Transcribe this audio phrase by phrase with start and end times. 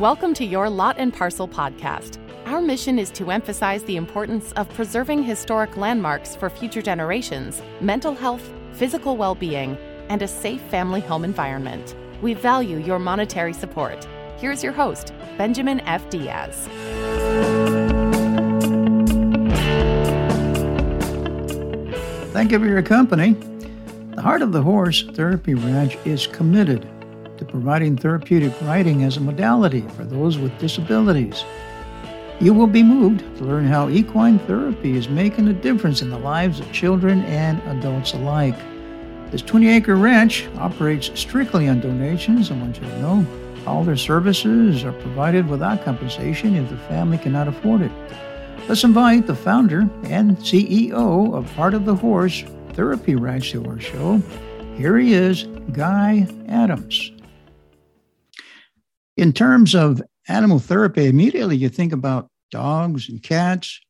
[0.00, 2.18] Welcome to your Lot and Parcel podcast.
[2.46, 8.14] Our mission is to emphasize the importance of preserving historic landmarks for future generations, mental
[8.14, 9.76] health, physical well being,
[10.08, 11.94] and a safe family home environment.
[12.22, 14.08] We value your monetary support.
[14.38, 16.08] Here's your host, Benjamin F.
[16.08, 16.66] Diaz.
[22.32, 23.32] Thank you for your company.
[24.14, 26.88] The Heart of the Horse Therapy Ranch is committed
[27.36, 31.44] to providing therapeutic riding as a modality for those with disabilities.
[32.40, 36.18] You will be moved to learn how equine therapy is making a difference in the
[36.18, 38.56] lives of children and adults alike.
[39.30, 42.50] This 20 acre ranch operates strictly on donations.
[42.50, 43.26] I want you to know
[43.66, 47.92] all their services are provided without compensation if the family cannot afford it.
[48.68, 53.78] Let's invite the founder and CEO of Heart of the Horse Therapy Ranch to our
[53.78, 54.22] show.
[54.76, 57.10] Here he is, Guy Adams.
[59.16, 63.80] In terms of animal therapy, immediately you think about dogs and cats.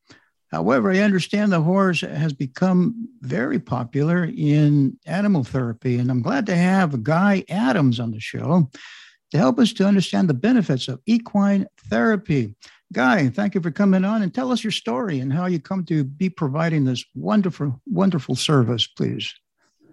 [0.51, 6.47] However, I understand the horse has become very popular in animal therapy, and I'm glad
[6.47, 8.71] to have Guy Adams on the show
[9.33, 12.55] to help us to understand the benefits of equine therapy.
[12.93, 15.85] Guy, thank you for coming on and tell us your story and how you come
[15.87, 19.35] to be providing this wonderful, wonderful service, please.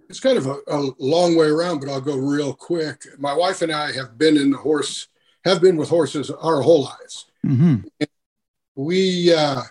[0.10, 3.04] It's kind of a, a long way around, but I'll go real quick.
[3.18, 5.08] My wife and I have been in the horse
[5.46, 7.26] have been with horses our whole lives.
[7.46, 7.82] Mm-hmm.
[8.76, 9.62] We uh,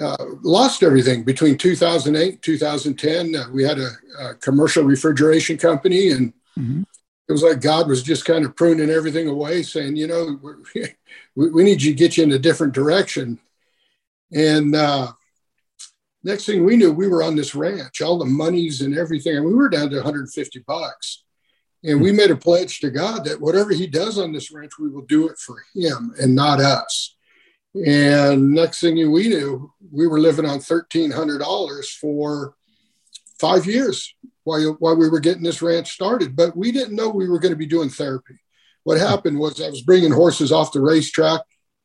[0.00, 3.34] uh, lost everything between 2008 2010.
[3.34, 6.82] Uh, we had a, a, commercial refrigeration company, and mm-hmm.
[7.28, 10.40] It was like God was just kind of pruning everything away, saying, you know,
[11.36, 13.38] we, we need you to get you in a different direction.
[14.32, 15.12] And uh,
[16.24, 19.44] next thing we knew, we were on this ranch, all the monies and everything, and
[19.44, 21.24] we were down to 150 bucks.
[21.84, 24.88] And we made a pledge to God that whatever he does on this ranch, we
[24.88, 27.14] will do it for him and not us.
[27.86, 32.56] And next thing we knew, we were living on $1,300 for
[33.38, 34.14] five years
[34.48, 36.34] while, while we were getting this ranch started.
[36.34, 38.34] But we didn't know we were going to be doing therapy.
[38.84, 41.42] What happened was I was bringing horses off the racetrack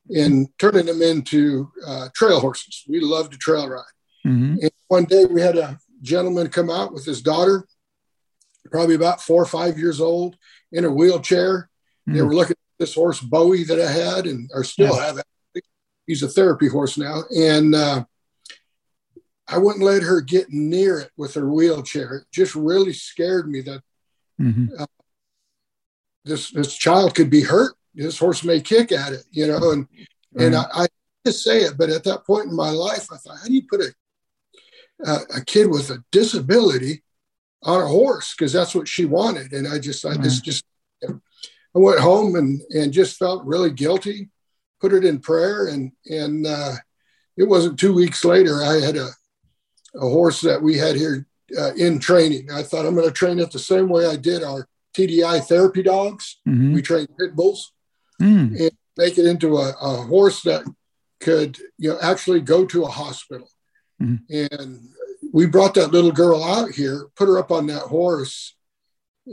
[0.10, 2.84] and turning them into uh, trail horses.
[2.88, 3.84] We love to trail ride.
[4.26, 4.56] Mm-hmm.
[4.62, 7.68] And one day we had a gentleman come out with his daughter
[8.72, 10.36] probably about four or five years old,
[10.72, 11.70] in a wheelchair.
[12.10, 12.14] Mm.
[12.14, 12.28] They hmm.
[12.28, 15.06] were looking at this horse Bowie that I had and or still yeah.
[15.06, 15.24] have.
[16.06, 18.04] He's a therapy horse now, and uh,
[19.48, 22.16] I wouldn't let her get near it with her wheelchair.
[22.18, 23.82] It just really scared me that
[24.40, 24.68] mm-hmm.
[24.80, 24.86] uh,
[26.26, 27.74] this this child could be hurt.
[27.94, 29.72] This horse may kick at it, you know.
[29.72, 29.88] And
[30.38, 30.88] and I, I
[31.26, 33.64] just say it, but at that point in my life, I thought, how do you
[33.70, 33.94] put a
[35.06, 37.04] a kid with a disability
[37.64, 39.54] on a horse because that's what she wanted.
[39.54, 40.66] And I just, I just, just,
[41.04, 44.30] I went home and and just felt really guilty.
[44.80, 46.74] Put it in prayer, and and uh,
[47.38, 48.62] it wasn't two weeks later.
[48.62, 49.10] I had a
[49.96, 51.26] a horse that we had here
[51.58, 52.50] uh, in training.
[52.52, 55.84] I thought I'm going to train it the same way I did our TDI therapy
[55.84, 56.40] dogs.
[56.48, 56.74] Mm-hmm.
[56.74, 57.74] We trained pit bulls
[58.22, 58.60] mm.
[58.60, 60.64] and make it into a, a, horse that
[61.20, 63.50] could you know actually go to a hospital.
[64.02, 64.62] Mm-hmm.
[64.62, 64.80] And
[65.32, 68.56] we brought that little girl out here, put her up on that horse,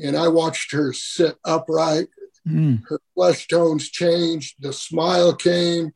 [0.03, 2.09] and I watched her sit upright.
[2.49, 2.83] Mm.
[2.89, 4.57] Her flesh tones changed.
[4.61, 5.93] The smile came.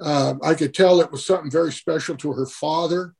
[0.00, 3.14] Um, I could tell it was something very special to her father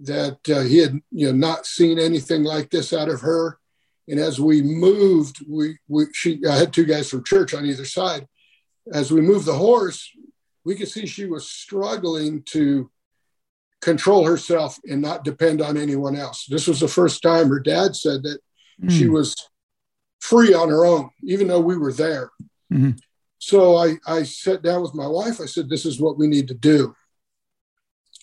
[0.00, 3.58] that uh, he had you know not seen anything like this out of her.
[4.06, 7.84] And as we moved, we, we she I had two guys from church on either
[7.84, 8.26] side.
[8.92, 10.10] As we moved the horse,
[10.64, 12.90] we could see she was struggling to
[13.80, 16.46] control herself and not depend on anyone else.
[16.48, 18.38] This was the first time her dad said that
[18.82, 18.90] mm.
[18.90, 19.36] she was
[20.20, 22.30] free on her own, even though we were there.
[22.72, 22.92] Mm-hmm.
[23.38, 25.40] So I, I sat down with my wife.
[25.40, 26.94] I said, This is what we need to do.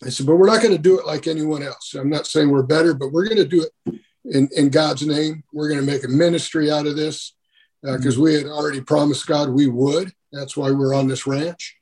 [0.06, 1.96] I said, But we're not going to do it like anyone else.
[1.96, 5.44] I'm not saying we're better, but we're going to do it in, in God's name.
[5.52, 7.34] We're going to make a ministry out of this
[7.82, 8.22] because uh, mm-hmm.
[8.22, 10.12] we had already promised God we would.
[10.32, 11.76] That's why we're on this ranch.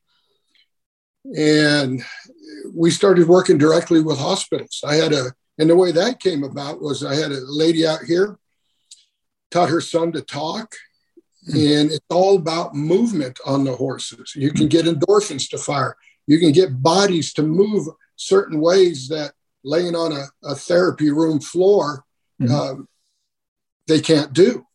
[1.36, 2.04] And
[2.74, 4.82] we started working directly with hospitals.
[4.86, 8.04] I had a, and the way that came about was I had a lady out
[8.04, 8.38] here
[9.52, 10.76] taught her son to talk,
[11.48, 11.58] mm-hmm.
[11.58, 14.34] and it's all about movement on the horses.
[14.36, 15.96] You can get endorphins to fire.
[16.26, 19.34] You can get bodies to move certain ways that
[19.64, 22.04] laying on a, a therapy room floor
[22.42, 22.54] mm-hmm.
[22.54, 22.88] um,
[23.88, 24.66] they can't do.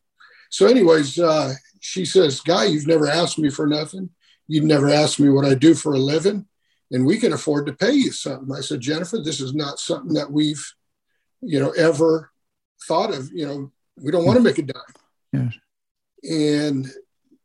[0.50, 4.10] So, anyways, uh, she says, "Guy, you've never asked me for nothing.
[4.46, 6.46] You've never asked me what I do for a living."
[6.90, 8.54] and we can afford to pay you something.
[8.54, 10.64] I said, Jennifer, this is not something that we've,
[11.40, 12.30] you know, ever
[12.86, 13.30] thought of.
[13.32, 14.82] You know, we don't want to make a dime.
[15.32, 15.54] Yes.
[16.22, 16.90] And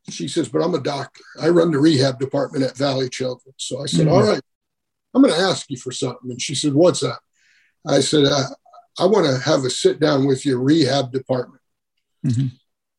[0.08, 1.22] she says, but I'm a doctor.
[1.40, 3.54] I run the rehab department at Valley Children.
[3.58, 4.14] So I said, mm-hmm.
[4.14, 4.40] All right,
[5.14, 6.30] I'm going to ask you for something.
[6.30, 7.18] And she said, What's that?
[7.86, 8.48] I said, uh,
[8.98, 11.60] I want to have a sit down with your rehab department.
[12.26, 12.46] Mm-hmm.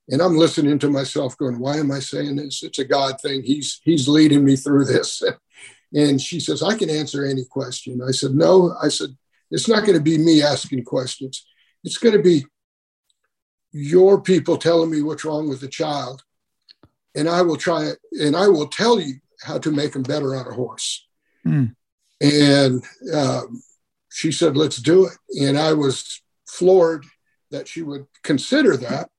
[0.09, 2.61] And I'm listening to myself going, why am I saying this?
[2.61, 3.41] It's a God thing.
[3.43, 5.21] He's he's leading me through this.
[5.93, 8.01] And she says, I can answer any question.
[8.05, 8.75] I said, no.
[8.83, 9.15] I said,
[9.49, 11.45] it's not going to be me asking questions.
[11.85, 12.43] It's going to be
[13.71, 16.23] your people telling me what's wrong with the child.
[17.15, 20.35] And I will try it and I will tell you how to make them better
[20.35, 21.07] on a horse.
[21.47, 21.75] Mm.
[22.21, 22.83] And
[23.13, 23.61] um,
[24.09, 25.17] she said, let's do it.
[25.41, 27.05] And I was floored
[27.51, 29.09] that she would consider that.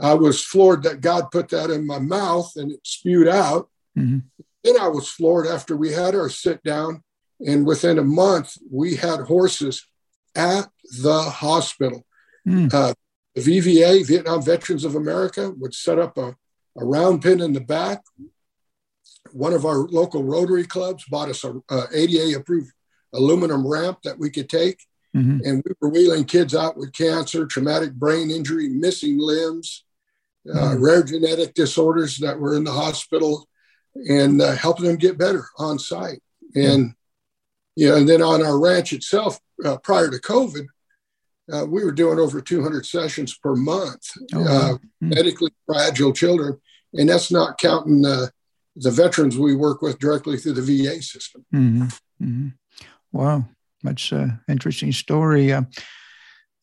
[0.00, 3.68] I was floored that God put that in my mouth and it spewed out.
[3.98, 4.18] Mm-hmm.
[4.62, 7.02] Then I was floored after we had our sit down.
[7.40, 9.86] And within a month, we had horses
[10.36, 10.68] at
[11.02, 12.04] the hospital.
[12.46, 12.72] Mm.
[12.72, 12.94] Uh,
[13.34, 16.36] the VVA, Vietnam Veterans of America, would set up a,
[16.76, 18.02] a round pin in the back.
[19.32, 22.72] One of our local Rotary clubs bought us a, a ADA approved
[23.12, 24.80] aluminum ramp that we could take.
[25.16, 25.40] Mm-hmm.
[25.44, 29.84] And we were wheeling kids out with cancer, traumatic brain injury, missing limbs,
[30.48, 30.82] uh, mm-hmm.
[30.82, 33.48] rare genetic disorders that were in the hospital,
[34.08, 36.22] and uh, helping them get better on site.
[36.54, 36.94] And
[37.76, 40.66] yeah, and then on our ranch itself, uh, prior to COVID,
[41.52, 44.72] uh, we were doing over 200 sessions per month, oh, wow.
[44.74, 45.08] mm-hmm.
[45.08, 46.60] medically fragile children,
[46.94, 48.30] and that's not counting the
[48.76, 51.44] veterans we work with directly through the VA system.
[51.54, 51.82] Mm-hmm.
[52.22, 52.48] mm-hmm.
[53.12, 53.44] Wow,
[53.82, 55.52] that's an interesting story.
[55.52, 55.62] Uh,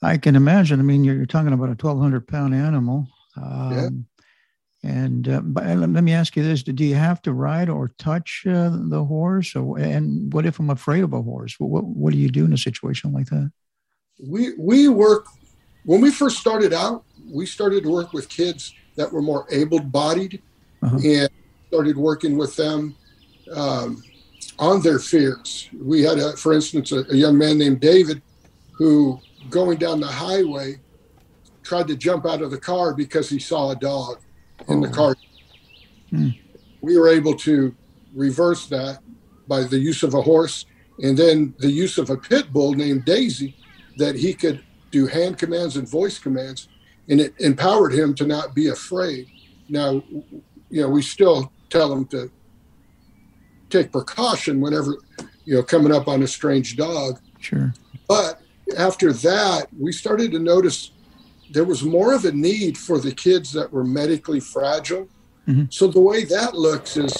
[0.01, 0.79] I can imagine.
[0.79, 3.07] I mean, you're, you're talking about a 1,200 pound animal.
[3.35, 3.89] Um, yeah.
[4.83, 8.43] And uh, but let me ask you this: Do you have to ride or touch
[8.47, 9.55] uh, the horse?
[9.55, 11.55] Or, and what if I'm afraid of a horse?
[11.57, 13.51] What what do you do in a situation like that?
[14.23, 15.25] We we work
[15.83, 17.03] when we first started out.
[17.25, 20.41] We started to work with kids that were more able-bodied,
[20.81, 20.97] uh-huh.
[21.03, 21.29] and
[21.67, 22.95] started working with them
[23.53, 24.03] um,
[24.59, 25.69] on their fears.
[25.79, 28.21] We had, a, for instance, a, a young man named David
[28.71, 29.19] who,
[29.49, 30.79] going down the highway,
[31.63, 34.19] tried to jump out of the car because he saw a dog
[34.69, 34.91] in the oh.
[34.91, 35.15] car.
[36.09, 36.29] Hmm.
[36.81, 37.75] We were able to
[38.13, 38.99] reverse that
[39.47, 40.65] by the use of a horse
[41.03, 43.55] and then the use of a pit bull named Daisy
[43.97, 46.69] that he could do hand commands and voice commands
[47.09, 49.27] and it empowered him to not be afraid.
[49.69, 50.03] Now,
[50.69, 52.31] you know, we still tell them to
[53.69, 54.95] take precaution whenever
[55.45, 57.19] you know coming up on a strange dog.
[57.39, 57.73] Sure.
[58.07, 58.41] But
[58.77, 60.91] after that, we started to notice
[61.51, 65.07] there was more of a need for the kids that were medically fragile.
[65.47, 65.65] Mm-hmm.
[65.69, 67.15] So the way that looks is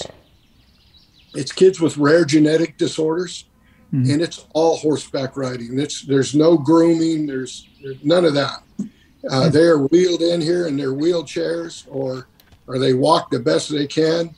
[1.34, 3.44] it's kids with rare genetic disorders
[3.92, 4.10] mm-hmm.
[4.10, 5.78] and it's all horseback riding.
[5.78, 8.62] It's there's no grooming, there's, there's none of that.
[8.78, 8.84] Uh,
[9.24, 9.50] mm-hmm.
[9.50, 12.28] They're wheeled in here in their wheelchairs or
[12.68, 14.34] or they walk the best they can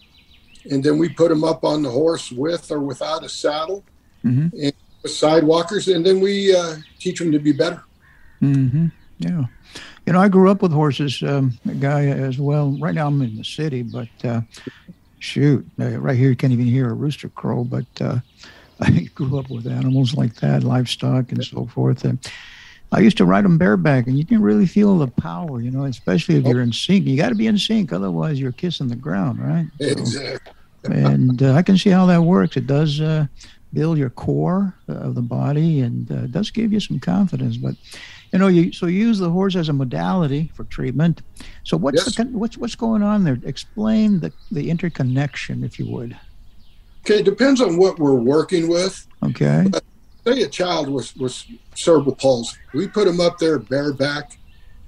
[0.70, 3.84] and then we put them up on the horse with or without a saddle
[4.24, 4.48] mm-hmm.
[4.62, 4.72] and
[5.06, 7.82] sidewalkers and then we uh, teach them to be better.
[8.40, 8.86] Mm-hmm.
[9.18, 9.44] yeah.
[10.06, 12.76] You know i grew up with horses um, a guy as well.
[12.80, 14.40] Right now i'm in the city but uh,
[15.18, 18.18] shoot uh, right here you can't even hear a rooster crow but uh,
[18.80, 22.04] i grew up with animals like that livestock and so forth.
[22.04, 22.18] And
[22.92, 25.84] I used to ride them bareback, and you can really feel the power, you know,
[25.84, 27.06] especially if you're in sync.
[27.06, 29.66] You got to be in sync, otherwise you're kissing the ground, right?
[29.78, 30.52] Exactly.
[30.84, 32.56] And uh, I can see how that works.
[32.56, 33.26] It does uh,
[33.72, 37.56] build your core of the body, and uh, does give you some confidence.
[37.56, 37.76] But
[38.32, 41.22] you know, you so you use the horse as a modality for treatment.
[41.64, 42.16] So what's yes.
[42.16, 43.38] the, what's what's going on there?
[43.44, 46.16] Explain the the interconnection, if you would.
[47.04, 49.06] Okay, it depends on what we're working with.
[49.22, 49.66] Okay.
[49.70, 49.84] But
[50.38, 52.56] a child was was cerebral palsy.
[52.74, 54.38] We put them up there bareback.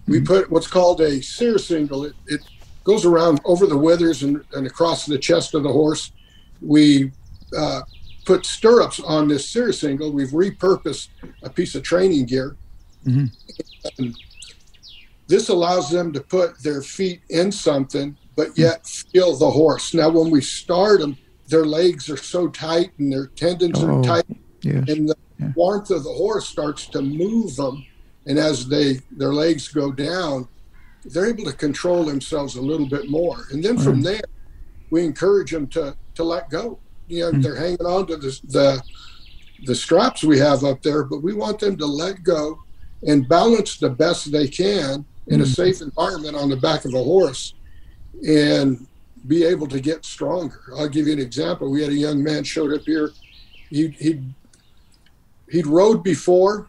[0.06, 0.26] We mm-hmm.
[0.26, 2.04] put what's called a surcingle.
[2.04, 2.40] It, it
[2.84, 6.12] goes around over the withers and, and across the chest of the horse.
[6.60, 7.12] We
[7.56, 7.82] uh,
[8.24, 10.12] put stirrups on this surcingle.
[10.12, 11.08] We've repurposed
[11.42, 12.56] a piece of training gear.
[13.06, 14.10] Mm-hmm.
[15.26, 18.62] this allows them to put their feet in something, but mm-hmm.
[18.62, 19.92] yet feel the horse.
[19.92, 21.18] Now, when we start them,
[21.48, 23.98] their legs are so tight and their tendons oh.
[23.98, 24.24] are tight
[24.62, 24.88] Yes.
[24.88, 25.52] And the yeah.
[25.54, 27.84] warmth of the horse starts to move them.
[28.26, 30.48] And as they their legs go down,
[31.04, 33.46] they're able to control themselves a little bit more.
[33.50, 34.22] And then from there,
[34.90, 36.78] we encourage them to to let go.
[37.08, 37.40] You know, mm-hmm.
[37.40, 38.82] they're hanging on to the, the
[39.64, 42.58] the straps we have up there, but we want them to let go
[43.06, 47.02] and balance the best they can in a safe environment on the back of a
[47.02, 47.54] horse.
[48.26, 48.86] And
[49.26, 50.60] be able to get stronger.
[50.76, 51.70] I'll give you an example.
[51.70, 53.12] We had a young man showed up here.
[53.70, 54.22] He he
[55.52, 56.68] he'd rode before,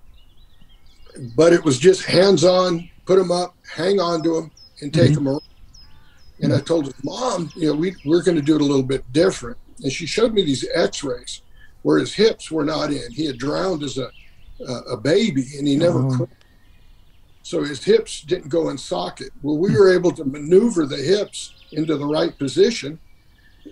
[1.35, 5.11] but it was just hands on, put him up, hang on to him, and take
[5.11, 5.19] mm-hmm.
[5.19, 5.41] him around.
[6.41, 8.83] And I told his mom, you know, we, we're going to do it a little
[8.83, 9.57] bit different.
[9.81, 11.41] And she showed me these x rays
[11.83, 13.11] where his hips were not in.
[13.11, 14.09] He had drowned as a,
[14.67, 16.27] a, a baby and he never oh.
[17.43, 19.31] So his hips didn't go in socket.
[19.41, 22.99] Well, we were able to maneuver the hips into the right position,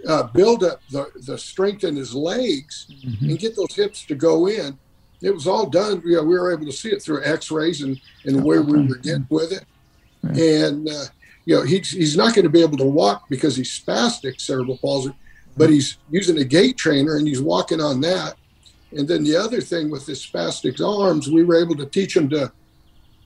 [0.08, 3.30] uh, build up the, the strength in his legs, mm-hmm.
[3.30, 4.78] and get those hips to go in.
[5.22, 6.02] It was all done.
[6.06, 8.96] You know, we were able to see it through X-rays and and where we were
[8.96, 9.66] getting with it.
[10.24, 10.38] Right.
[10.38, 11.06] And uh,
[11.46, 14.78] you know, he's he's not going to be able to walk because he's spastic cerebral
[14.78, 15.14] palsy,
[15.58, 18.36] but he's using a gait trainer and he's walking on that.
[18.92, 22.30] And then the other thing with his spastic arms, we were able to teach him
[22.30, 22.52] to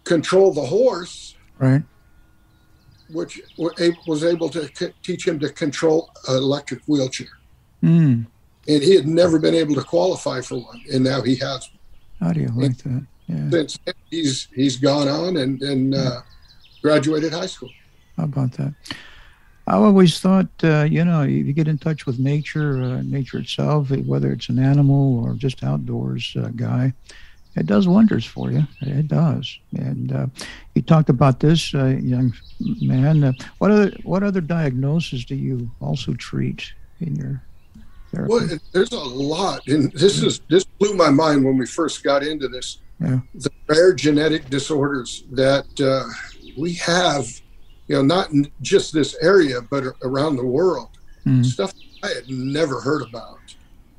[0.03, 1.35] control the horse.
[1.57, 1.83] Right
[3.09, 4.67] which was able to
[5.03, 7.27] teach him to control an electric wheelchair.
[7.83, 8.25] Mm.
[8.67, 11.69] And he had never been able to qualify for one, and now he has.
[12.19, 13.05] How do you like that?
[13.27, 13.49] Yeah.
[13.49, 13.79] Since
[14.09, 16.21] he's he's gone on and and uh,
[16.81, 17.71] graduated high school.
[18.17, 18.73] How about that?
[19.67, 23.39] I always thought, uh, you know, if you get in touch with nature, uh, nature
[23.39, 26.93] itself, whether it's an animal or just outdoors uh, guy,
[27.55, 28.67] it does wonders for you.
[28.81, 29.57] It does.
[29.75, 30.27] And uh,
[30.75, 33.23] you talked about this uh, young man.
[33.23, 37.41] Uh, what other what other diagnoses do you also treat in your
[38.15, 38.33] therapy?
[38.33, 42.23] Well, there's a lot, and this is this blew my mind when we first got
[42.23, 42.79] into this.
[42.99, 43.19] Yeah.
[43.33, 46.05] The rare genetic disorders that uh,
[46.57, 47.27] we have,
[47.87, 50.89] you know, not in just this area, but around the world.
[51.25, 51.43] Mm-hmm.
[51.43, 53.39] Stuff I had never heard about.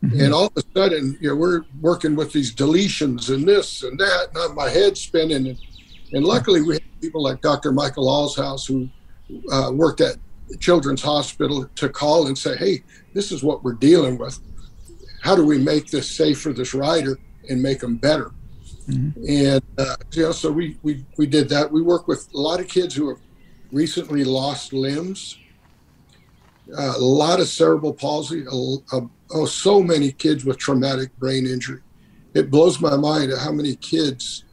[0.05, 0.21] Mm-hmm.
[0.21, 3.99] And all of a sudden, you know, we're working with these deletions and this and
[3.99, 5.49] that, and my head spinning.
[5.49, 5.59] And,
[6.13, 7.73] and luckily, we had people like Dr.
[7.73, 8.89] Michael Allshouse, who
[9.51, 10.17] uh, worked at
[10.61, 12.83] Children's Hospital, to call and say, hey,
[13.17, 14.39] this is what we're dealing with.
[15.23, 17.19] How do we make this safe for this rider
[17.49, 18.31] and make them better?
[18.89, 19.25] Mm-hmm.
[19.27, 21.73] And, uh, you know, so we, we, we did that.
[21.73, 23.19] We work with a lot of kids who have
[23.73, 25.39] recently lost limbs,
[26.77, 31.47] uh, a lot of cerebral palsy, a, a, oh, so many kids with traumatic brain
[31.47, 31.81] injury.
[32.35, 34.45] It blows my mind how many kids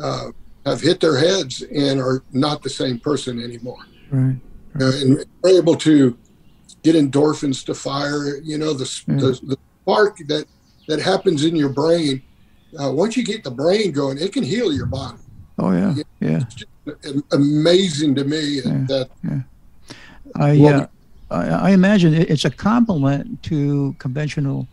[0.00, 0.30] uh,
[0.64, 3.84] have hit their heads and are not the same person anymore.
[4.10, 4.36] Right.
[4.74, 4.82] right.
[4.82, 6.16] Uh, and we're able to
[6.86, 8.38] get endorphins to fire.
[8.38, 9.16] You know, the, yeah.
[9.16, 10.46] the, the spark that
[10.88, 12.22] that happens in your brain.
[12.78, 15.18] Uh, once you get the brain going, it can heal your body.
[15.58, 16.42] Oh yeah, yeah.
[16.86, 18.84] It's amazing to me yeah.
[18.88, 19.10] that.
[19.24, 19.40] Yeah.
[20.36, 20.50] I
[21.30, 24.68] uh, I imagine it's a complement to conventional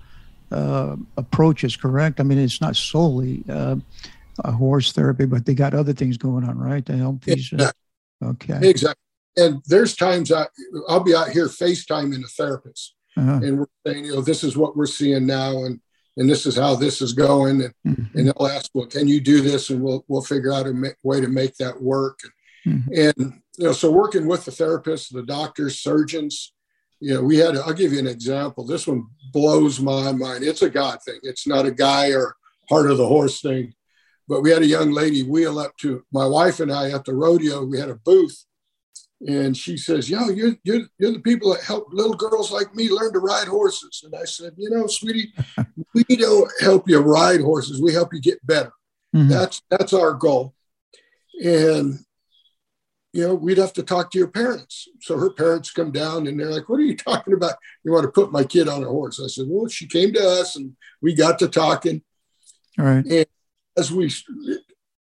[0.51, 2.19] uh, approaches, correct?
[2.19, 3.77] I mean, it's not solely uh,
[4.43, 7.51] a horse therapy, but they got other things going on, right, to help these.
[7.53, 7.71] Uh,
[8.23, 8.59] okay.
[8.69, 9.02] Exactly.
[9.35, 10.45] And there's times I,
[10.87, 13.39] I'll be out here FaceTiming a therapist, uh-huh.
[13.43, 15.79] and we're saying, you know, this is what we're seeing now, and
[16.17, 18.17] and this is how this is going, and mm-hmm.
[18.17, 20.89] and they'll ask, well, can you do this, and we'll we'll figure out a ma-
[21.01, 22.19] way to make that work.
[22.65, 22.93] And, mm-hmm.
[22.93, 26.53] and you know, so working with the therapists, the doctors, surgeons,
[26.99, 28.65] you know, we had, I'll give you an example.
[28.65, 30.43] This one blows my mind.
[30.43, 31.19] It's a God thing.
[31.23, 32.35] It's not a guy or
[32.69, 33.73] heart of the horse thing.
[34.27, 37.13] But we had a young lady wheel up to my wife and I at the
[37.13, 37.65] rodeo.
[37.65, 38.45] We had a booth.
[39.27, 42.89] And she says, Yo, you're, you're, you're the people that help little girls like me
[42.89, 44.01] learn to ride horses.
[44.03, 45.33] And I said, You know, sweetie,
[45.93, 47.81] we don't help you ride horses.
[47.81, 48.71] We help you get better.
[49.15, 49.29] Mm-hmm.
[49.29, 50.53] That's that's our goal.
[51.41, 51.99] And
[53.13, 54.87] you know, we'd have to talk to your parents.
[55.01, 57.55] So her parents come down and they're like, What are you talking about?
[57.83, 59.21] You want to put my kid on a horse?
[59.23, 62.01] I said, Well, she came to us and we got to talking.
[62.77, 63.05] All right.
[63.05, 63.25] And
[63.77, 64.11] as we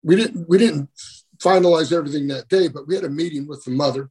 [0.02, 0.90] we didn't we didn't
[1.42, 4.10] finalize everything that day, but we had a meeting with the mother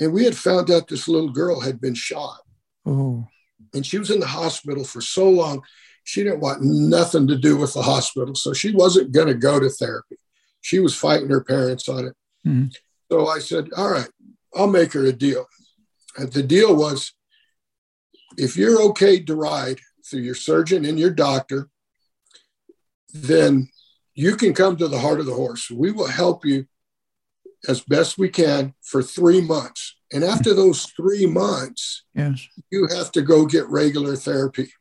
[0.00, 2.40] and we had found out this little girl had been shot.
[2.86, 3.26] Oh.
[3.74, 5.62] And she was in the hospital for so long,
[6.04, 8.34] she didn't want nothing to do with the hospital.
[8.34, 10.16] So she wasn't going to go to therapy.
[10.60, 12.16] She was fighting her parents on it.
[12.46, 12.68] Mm-hmm.
[13.10, 14.08] So I said, all right,
[14.54, 15.46] I'll make her a deal.
[16.16, 17.12] And the deal was
[18.36, 21.68] if you're okay to ride through your surgeon and your doctor,
[23.12, 23.68] then
[24.18, 25.70] you can come to the heart of the horse.
[25.70, 26.66] We will help you
[27.66, 29.96] as best we can for three months.
[30.12, 32.46] And after those three months, yes.
[32.70, 34.72] you have to go get regular therapy.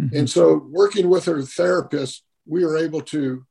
[0.00, 0.16] Mm-hmm.
[0.16, 3.44] And so, working with her therapist, we were able to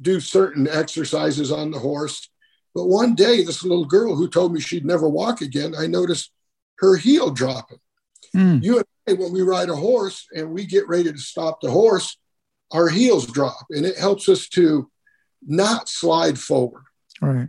[0.00, 2.28] do certain exercises on the horse
[2.74, 6.32] but one day, this little girl who told me she'd never walk again, I noticed
[6.78, 7.78] her heel dropping.
[8.34, 8.62] Mm.
[8.62, 11.70] You and I, when we ride a horse and we get ready to stop the
[11.70, 12.16] horse,
[12.72, 14.90] our heels drop and it helps us to
[15.46, 16.84] not slide forward.
[17.20, 17.48] Right.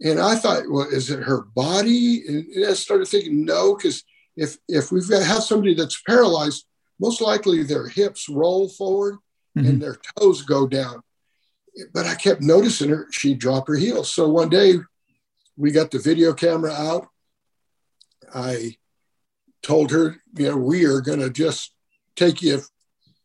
[0.00, 2.22] And I thought, well, is it her body?
[2.26, 4.02] And I started thinking, no, because
[4.36, 6.64] if if we've got have somebody that's paralyzed,
[6.98, 9.16] most likely their hips roll forward
[9.56, 9.66] mm-hmm.
[9.66, 11.02] and their toes go down.
[11.94, 14.12] But I kept noticing her; she dropped her heels.
[14.12, 14.74] So one day,
[15.56, 17.08] we got the video camera out.
[18.34, 18.76] I
[19.62, 21.72] told her, you know, we are going to just
[22.16, 22.60] take you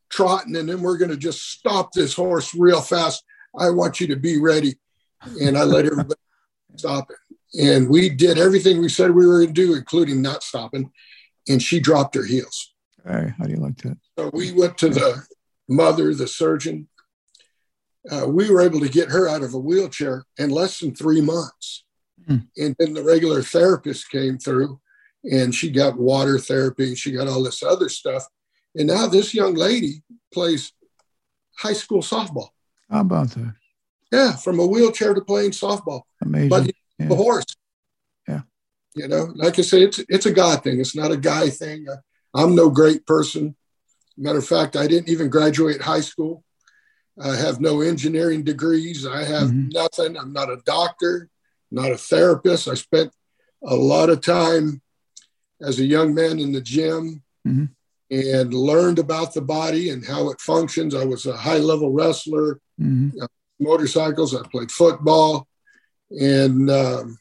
[0.10, 3.24] trotting, and then we're going to just stop this horse real fast.
[3.58, 4.76] I want you to be ready.
[5.42, 6.20] And I let everybody
[6.76, 7.18] stop it.
[7.60, 10.92] And we did everything we said we were going to do, including not stopping.
[11.50, 12.74] And she dropped her heels.
[13.06, 13.98] Hey, how do you like that?
[14.18, 15.24] So we went to the
[15.70, 16.88] mother, the surgeon.
[18.10, 21.22] Uh, we were able to get her out of a wheelchair in less than three
[21.22, 21.84] months.
[22.28, 22.38] Hmm.
[22.58, 24.80] And then the regular therapist came through
[25.24, 26.96] and she got water therapy.
[26.96, 28.26] She got all this other stuff.
[28.78, 30.72] And now this young lady plays
[31.58, 32.50] high school softball.
[32.90, 33.56] How about that?
[34.12, 36.04] Yeah, from a wheelchair to playing softball.
[36.22, 36.50] Amazing.
[36.50, 37.08] But yeah.
[37.08, 37.46] the horse.
[38.28, 38.42] Yeah.
[38.96, 40.80] You know, like I say, it's it's a God thing.
[40.80, 41.88] It's not a guy thing.
[42.34, 43.56] I'm no great person.
[44.16, 46.44] Matter of fact, I didn't even graduate high school.
[47.20, 49.06] I have no engineering degrees.
[49.06, 49.70] I have mm-hmm.
[49.70, 50.18] nothing.
[50.18, 51.30] I'm not a doctor,
[51.72, 52.68] not a therapist.
[52.68, 53.12] I spent
[53.64, 54.82] a lot of time
[55.62, 57.66] as a young man in the gym mm-hmm.
[58.10, 60.96] And learned about the body and how it functions.
[60.96, 63.22] I was a high level wrestler, mm-hmm.
[63.22, 63.28] uh,
[63.60, 64.36] motorcycles.
[64.36, 65.48] I played football
[66.12, 67.18] and um,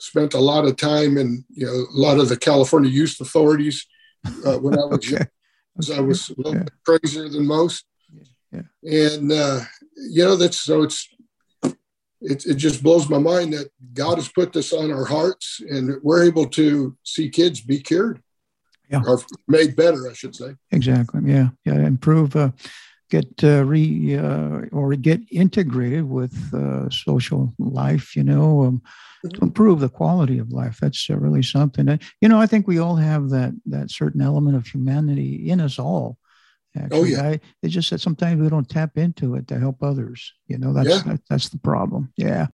[0.00, 3.86] spent a lot of time in you know a lot of the California youth authorities
[4.44, 5.10] uh, when I was okay.
[5.10, 5.26] young.
[5.82, 5.96] Okay.
[5.96, 6.62] I was a little yeah.
[6.64, 7.84] bit crazier than most.
[8.52, 8.62] Yeah.
[8.82, 9.60] And uh,
[9.96, 11.08] you know that's so it's
[12.20, 16.00] it, it just blows my mind that God has put this on our hearts and
[16.02, 18.22] we're able to see kids be cured
[19.02, 19.10] yeah.
[19.12, 20.54] or made better, I should say.
[20.70, 21.20] Exactly.
[21.24, 21.48] Yeah.
[21.64, 21.74] Yeah.
[21.74, 22.50] Improve, uh,
[23.10, 28.82] get uh, re uh, or get integrated with uh, social life, you know, um,
[29.22, 29.44] to mm-hmm.
[29.44, 30.78] improve the quality of life.
[30.80, 31.88] That's uh, really something.
[31.88, 35.60] And, you know, I think we all have that, that certain element of humanity in
[35.60, 36.18] us all
[36.76, 37.22] Actually, oh yeah.
[37.22, 40.32] I, it's just that sometimes we don't tap into it to help others.
[40.48, 41.02] You know, that's yeah.
[41.06, 42.12] that, that's the problem.
[42.16, 42.48] Yeah.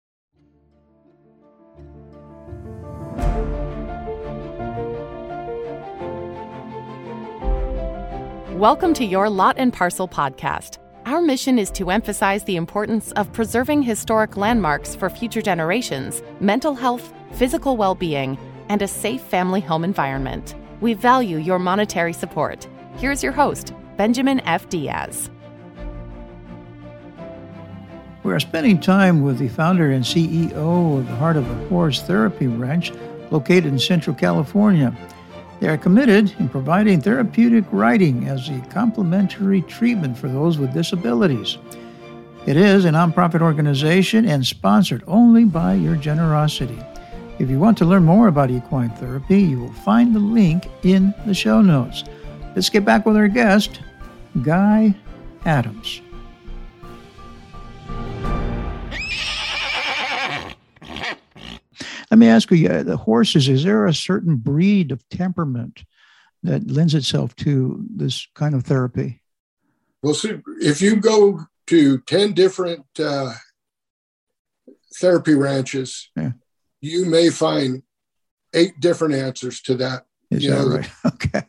[8.58, 10.78] Welcome to your Lot and Parcel podcast.
[11.06, 16.74] Our mission is to emphasize the importance of preserving historic landmarks for future generations, mental
[16.74, 18.36] health, physical well being,
[18.68, 20.56] and a safe family home environment.
[20.80, 22.66] We value your monetary support.
[22.96, 24.68] Here's your host, Benjamin F.
[24.68, 25.30] Diaz.
[28.24, 32.02] We are spending time with the founder and CEO of the Heart of the Horse
[32.02, 32.90] Therapy Ranch,
[33.30, 34.92] located in Central California.
[35.60, 41.58] They are committed in providing therapeutic riding as a complementary treatment for those with disabilities.
[42.46, 46.78] It is a nonprofit organization and sponsored only by your generosity.
[47.38, 51.12] If you want to learn more about equine therapy, you will find the link in
[51.26, 52.04] the show notes.
[52.54, 53.80] Let's get back with our guest,
[54.42, 54.94] Guy
[55.44, 56.00] Adams.
[62.10, 65.84] Let me ask you, the horses, is there a certain breed of temperament
[66.42, 69.20] that lends itself to this kind of therapy?
[70.02, 73.34] Well, so if you go to 10 different uh,
[74.96, 76.32] therapy ranches, yeah.
[76.80, 77.82] you may find
[78.54, 80.06] eight different answers to that.
[80.30, 80.90] Is you that know, right?
[81.06, 81.42] Okay.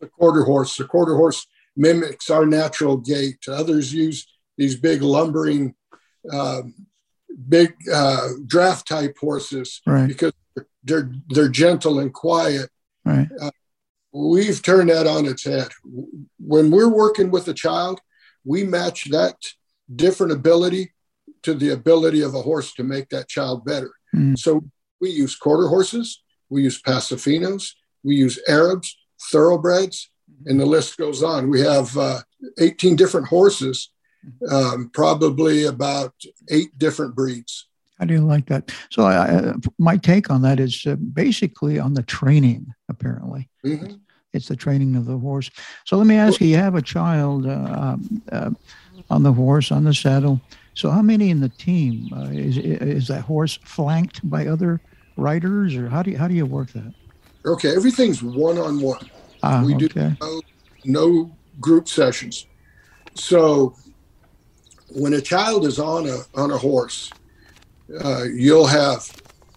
[0.00, 1.46] The quarter horse, the quarter horse
[1.76, 3.38] mimics our natural gait.
[3.48, 5.74] Others use these big lumbering,
[6.32, 6.62] uh,
[7.48, 10.08] big uh, draft type horses right.
[10.08, 10.32] because
[10.82, 12.70] they're they're gentle and quiet.
[13.04, 13.28] Right.
[13.40, 13.50] Uh,
[14.12, 15.68] we've turned that on its head.
[16.38, 18.00] When we're working with a child,
[18.44, 19.36] we match that
[19.94, 20.92] different ability
[21.42, 23.92] to the ability of a horse to make that child better.
[24.14, 24.38] Mm.
[24.38, 24.64] So
[25.00, 28.96] we use quarter horses, we use Paso Finos, we use Arabs,
[29.30, 30.10] thoroughbreds,
[30.46, 31.50] and the list goes on.
[31.50, 32.20] We have uh,
[32.58, 33.90] 18 different horses,
[34.50, 36.14] um, probably about
[36.50, 37.66] eight different breeds.
[37.98, 38.72] How do you like that?
[38.90, 42.72] So, I, my take on that is uh, basically on the training.
[42.88, 43.94] Apparently, mm-hmm.
[44.32, 45.50] it's the training of the horse.
[45.84, 47.96] So, let me ask you: You have a child uh,
[48.30, 48.50] uh,
[49.10, 50.40] on the horse, on the saddle.
[50.74, 54.80] So, how many in the team uh, is is that horse flanked by other
[55.16, 56.94] riders, or how do you how do you work that?
[57.44, 59.10] Okay, everything's one on one.
[59.64, 59.88] We okay.
[59.88, 60.40] do no,
[60.84, 62.46] no group sessions.
[63.14, 63.74] So
[64.90, 67.10] when a child is on a on a horse,
[68.02, 69.10] uh, you'll have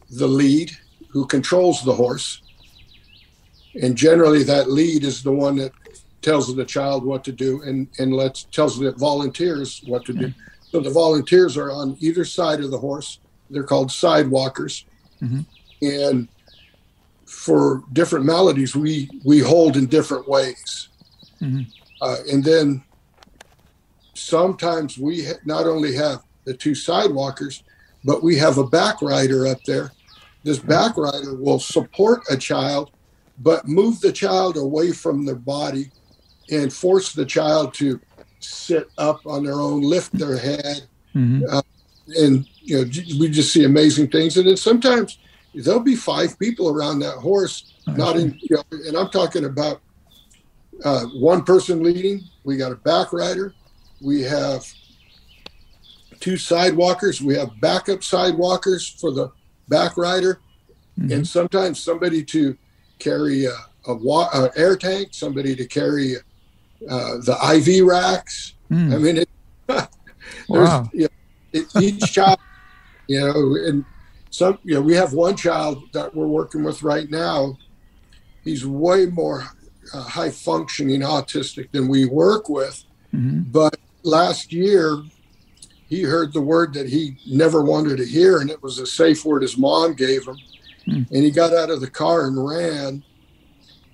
[0.09, 0.71] the lead
[1.09, 2.41] who controls the horse,
[3.81, 5.71] and generally that lead is the one that
[6.21, 10.33] tells the child what to do and and lets tells the volunteers what to do.
[10.71, 13.19] So the volunteers are on either side of the horse.
[13.49, 14.85] they're called sidewalkers,
[15.21, 15.41] mm-hmm.
[15.81, 16.27] and
[17.25, 20.89] for different maladies, we we hold in different ways,
[21.41, 21.61] mm-hmm.
[22.01, 22.83] uh, and then
[24.21, 27.63] sometimes we ha- not only have the two sidewalkers,
[28.03, 29.91] but we have a back rider up there.
[30.43, 32.91] This back rider will support a child,
[33.39, 35.91] but move the child away from their body
[36.49, 37.99] and force the child to
[38.39, 40.87] sit up on their own, lift their head.
[41.15, 41.43] Mm-hmm.
[41.49, 41.61] Uh,
[42.17, 42.83] and, you know,
[43.19, 44.37] we just see amazing things.
[44.37, 45.19] And then sometimes
[45.53, 49.81] there'll be five people around that horse, not in, you know, and I'm talking about
[50.83, 52.23] uh, one person leading.
[52.43, 53.53] We got a back rider.
[54.01, 54.65] We have
[56.19, 57.21] two sidewalkers.
[57.21, 59.31] We have backup sidewalkers for the
[59.67, 60.39] back rider,
[60.99, 61.11] mm-hmm.
[61.11, 62.57] and sometimes somebody to
[62.99, 63.55] carry a,
[63.87, 66.15] a, wa- a air tank, somebody to carry
[66.89, 68.53] uh, the IV racks.
[68.71, 68.93] Mm.
[68.93, 69.29] I mean, it,
[69.67, 69.87] there's
[70.47, 70.89] wow.
[70.93, 71.07] you know,
[71.53, 72.39] it, each child,
[73.07, 73.85] you know, and
[74.29, 77.57] some, you know, we have one child that we're working with right now.
[78.43, 79.45] He's way more
[79.93, 82.83] uh, high functioning autistic than we work with,
[83.13, 83.41] mm-hmm.
[83.51, 85.03] but last year
[85.91, 89.25] he heard the word that he never wanted to hear, and it was a safe
[89.25, 90.37] word his mom gave him.
[90.87, 91.11] Mm.
[91.11, 93.03] And he got out of the car and ran.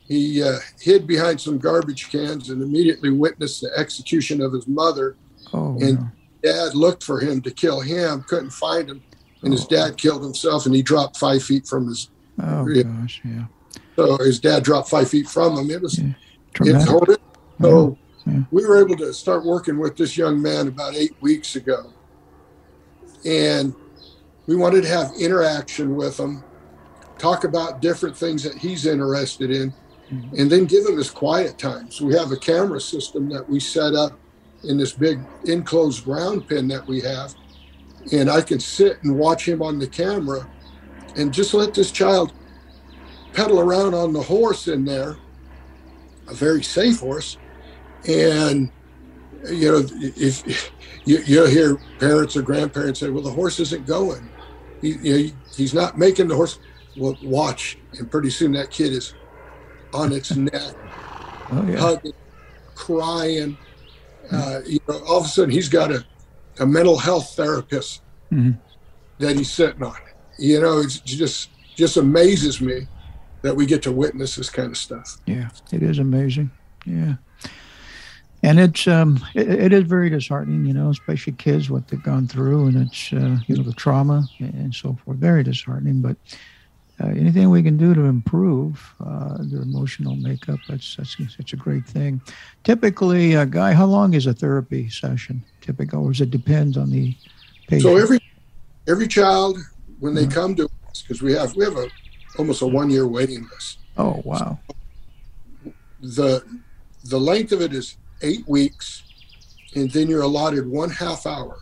[0.07, 5.15] He uh, hid behind some garbage cans and immediately witnessed the execution of his mother.
[5.53, 6.07] Oh, and no.
[6.43, 9.01] dad looked for him to kill him, couldn't find him,
[9.41, 9.55] and oh.
[9.55, 12.09] his dad killed himself, and he dropped five feet from his.
[12.39, 13.45] Oh gosh, yeah.
[13.95, 15.71] So his dad dropped five feet from him.
[15.71, 16.13] It was, yeah.
[16.63, 17.21] it was horrific.
[17.59, 18.43] So yeah.
[18.51, 21.91] We were able to start working with this young man about eight weeks ago.
[23.25, 23.73] And
[24.45, 26.43] we wanted to have interaction with him,
[27.17, 29.73] talk about different things that he's interested in,
[30.11, 30.35] mm-hmm.
[30.39, 31.91] and then give him his quiet time.
[31.91, 34.17] So we have a camera system that we set up
[34.63, 37.33] in this big enclosed ground pen that we have.
[38.11, 40.49] And I can sit and watch him on the camera
[41.15, 42.31] and just let this child
[43.33, 45.17] pedal around on the horse in there,
[46.27, 47.37] a very safe horse
[48.07, 48.71] and
[49.49, 50.71] you know, if
[51.05, 54.27] you, you hear parents or grandparents say, "Well, the horse isn't going.
[54.81, 56.59] He, you know, he's not making the horse."
[56.97, 59.13] Well, watch, and pretty soon that kid is
[59.93, 60.73] on its neck,
[61.51, 61.77] oh, yeah.
[61.77, 62.13] hugging,
[62.75, 63.57] crying.
[64.31, 66.03] Uh, you know, all of a sudden he's got a,
[66.59, 68.51] a mental health therapist mm-hmm.
[69.19, 69.95] that he's sitting on.
[70.37, 72.87] You know, it just just amazes me
[73.43, 75.17] that we get to witness this kind of stuff.
[75.25, 76.49] Yeah, it is amazing.
[76.85, 77.15] Yeah
[78.43, 82.27] and it's um, it, it is very disheartening, you know, especially kids what they've gone
[82.27, 85.17] through, and it's uh, you know the trauma and so forth.
[85.17, 86.17] Very disheartening, but
[87.01, 91.55] uh, anything we can do to improve uh, their emotional makeup, that's that's such a
[91.55, 92.21] great thing.
[92.63, 95.43] Typically, uh, guy, how long is a therapy session?
[95.61, 97.15] Typical, or does it depends on the
[97.67, 97.83] patient?
[97.83, 98.19] So every
[98.87, 99.57] every child
[99.99, 100.31] when they uh-huh.
[100.31, 101.87] come to us, because we have we have a
[102.37, 103.79] almost a one year waiting list.
[103.97, 104.59] Oh wow.
[105.63, 106.43] So the
[107.05, 109.03] the length of it is eight weeks,
[109.75, 111.57] and then you're allotted one half hour.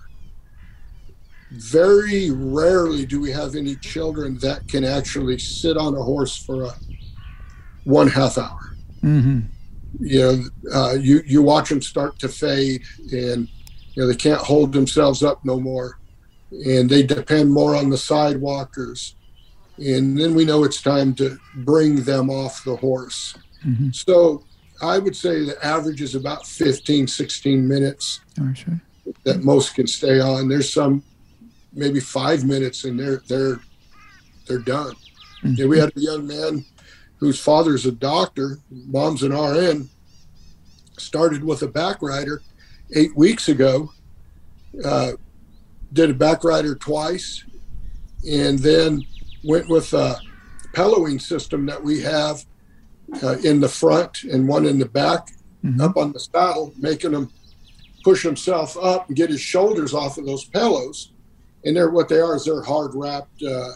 [1.51, 6.63] Very rarely do we have any children that can actually sit on a horse for
[6.63, 6.71] a
[7.83, 8.75] one half hour.
[9.01, 9.41] Mm-hmm.
[9.99, 13.47] You know, uh, you you watch them start to fade, and
[13.93, 15.99] you know they can't hold themselves up no more,
[16.51, 19.15] and they depend more on the sidewalkers.
[19.77, 23.35] And then we know it's time to bring them off the horse.
[23.65, 23.89] Mm-hmm.
[23.91, 24.43] So
[24.81, 28.19] I would say the average is about 15, 16 minutes
[29.23, 30.47] that most can stay on.
[30.47, 31.03] There's some
[31.73, 33.59] maybe five minutes and they're they're
[34.47, 34.93] they're done.
[35.43, 35.53] Mm-hmm.
[35.55, 36.65] Yeah, we had a young man
[37.17, 39.89] whose father's a doctor, mom's an RN,
[40.97, 42.41] started with a back rider
[42.95, 43.91] eight weeks ago,
[44.83, 45.13] uh,
[45.93, 47.43] did a back rider twice,
[48.29, 49.01] and then
[49.43, 50.19] went with a
[50.73, 52.45] pellowing system that we have
[53.23, 55.29] uh, in the front and one in the back
[55.63, 55.81] mm-hmm.
[55.81, 57.29] up on the saddle, making him
[58.03, 61.11] push himself up and get his shoulders off of those pillows.
[61.63, 63.71] And they're what they are is they're hard wrapped uh,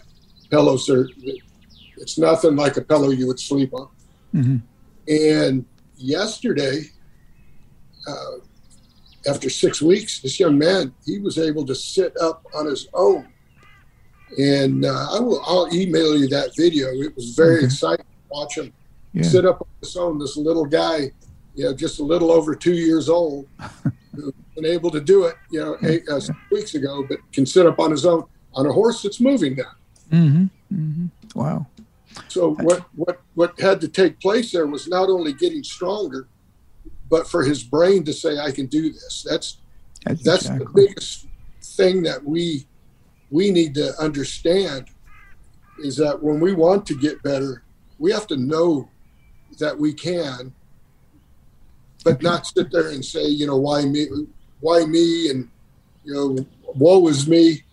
[0.51, 0.85] pillows.
[0.85, 1.07] They're,
[1.97, 3.89] it's nothing like a pillow you would sleep on.
[4.33, 4.57] Mm-hmm.
[5.07, 5.65] And
[5.97, 6.83] yesterday,
[8.07, 8.37] uh,
[9.27, 13.27] after six weeks, this young man he was able to sit up on his own.
[14.37, 16.89] And uh, I will I'll email you that video.
[16.89, 17.65] It was very mm-hmm.
[17.65, 18.71] exciting to watch him
[19.13, 19.23] yeah.
[19.23, 20.19] sit up on his own.
[20.19, 21.11] This little guy,
[21.55, 23.47] you know, just a little over two years old,
[24.15, 26.19] who's been able to do it, you know, eight uh,
[26.51, 29.71] weeks ago, but can sit up on his own on a horse that's moving now.
[30.11, 30.45] Mm-hmm.
[30.73, 31.39] Mm-hmm.
[31.39, 31.67] Wow.
[32.27, 36.27] So what what what had to take place there was not only getting stronger,
[37.09, 39.57] but for his brain to say, "I can do this." That's
[40.05, 40.65] that's, that's exactly.
[40.65, 41.27] the biggest
[41.61, 42.65] thing that we
[43.31, 44.89] we need to understand
[45.83, 47.63] is that when we want to get better,
[47.99, 48.89] we have to know
[49.59, 50.53] that we can,
[52.03, 54.07] but not sit there and say, you know, why me,
[54.59, 55.49] why me, and
[56.03, 56.45] you know,
[56.75, 57.63] woe is me.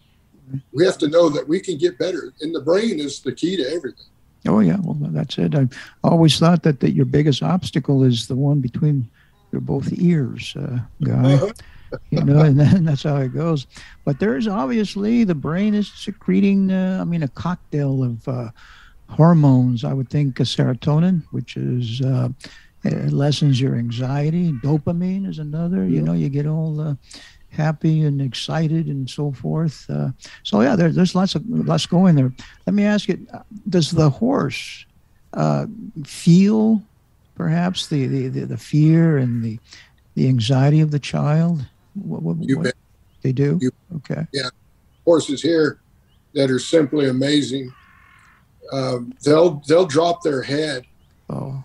[0.73, 3.57] We have to know that we can get better, and the brain is the key
[3.57, 4.07] to everything.
[4.47, 5.55] Oh yeah, well that's it.
[5.55, 5.69] I
[6.05, 9.09] always thought that, that your biggest obstacle is the one between
[9.53, 11.35] your both ears, uh, guy.
[11.35, 11.53] Uh-huh.
[12.11, 13.67] you know, and then that's how it goes.
[14.05, 16.71] But there's obviously the brain is secreting.
[16.71, 18.51] Uh, I mean, a cocktail of uh,
[19.09, 19.85] hormones.
[19.85, 22.29] I would think serotonin, which is uh,
[22.85, 24.53] lessens your anxiety.
[24.63, 25.87] Dopamine is another.
[25.87, 26.95] You know, you get all uh,
[27.51, 29.89] happy and excited and so forth.
[29.89, 30.11] Uh,
[30.43, 32.33] so yeah, there, there's lots of lots going there.
[32.67, 33.27] Let me ask you:
[33.69, 34.85] Does the horse
[35.33, 35.67] uh,
[36.05, 36.83] feel
[37.35, 39.59] perhaps the, the, the, the, fear and the
[40.15, 41.67] the anxiety of the child?
[41.95, 42.75] What, what, you what?
[43.23, 43.59] They do.
[43.61, 44.27] You, okay.
[44.33, 44.51] Yeah,
[45.05, 45.81] horses here
[46.35, 47.73] that are simply amazing.
[48.73, 50.87] Um, they'll they'll drop their head.
[51.29, 51.63] Oh.